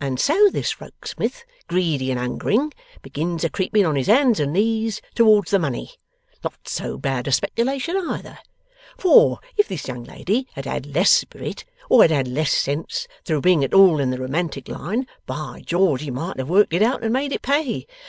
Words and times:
And 0.00 0.18
so 0.18 0.48
this 0.50 0.80
Rokesmith, 0.80 1.44
greedy 1.68 2.10
and 2.10 2.18
hungering, 2.18 2.72
begins 3.02 3.44
a 3.44 3.48
creeping 3.48 3.86
on 3.86 3.94
his 3.94 4.08
hands 4.08 4.40
and 4.40 4.52
knees 4.52 5.00
towards 5.14 5.52
the 5.52 5.60
money. 5.60 5.92
Not 6.42 6.66
so 6.66 6.98
bad 6.98 7.28
a 7.28 7.30
speculation 7.30 7.96
either: 7.96 8.40
for 8.98 9.38
if 9.56 9.68
this 9.68 9.86
young 9.86 10.02
lady 10.02 10.48
had 10.54 10.64
had 10.64 10.86
less 10.92 11.12
spirit, 11.12 11.64
or 11.88 12.02
had 12.02 12.10
had 12.10 12.26
less 12.26 12.50
sense, 12.52 13.06
through 13.24 13.42
being 13.42 13.62
at 13.62 13.72
all 13.74 14.00
in 14.00 14.10
the 14.10 14.18
romantic 14.18 14.66
line, 14.66 15.06
by 15.24 15.62
George 15.64 16.02
he 16.02 16.10
might 16.10 16.38
have 16.40 16.50
worked 16.50 16.72
it 16.72 16.82
out 16.82 17.04
and 17.04 17.12
made 17.12 17.30
it 17.30 17.42
pay! 17.42 17.86